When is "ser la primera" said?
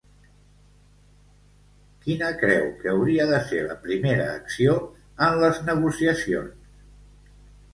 3.51-4.25